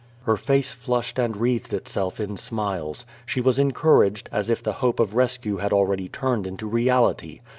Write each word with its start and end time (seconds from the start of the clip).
Her 0.23 0.35
face 0.35 0.71
flushed 0.71 1.19
and 1.19 1.37
wreathed 1.37 1.75
itself 1.75 2.19
in 2.19 2.35
smiles. 2.35 3.05
She 3.23 3.39
was 3.39 3.59
encouraged, 3.59 4.29
as 4.31 4.49
if 4.49 4.63
the 4.63 4.73
ho])e 4.81 4.99
of 4.99 5.13
rescue 5.13 5.57
had 5.57 5.71
already 5.71 6.09
turned 6.09 6.47
into 6.47 6.65
reality. 6.65 7.41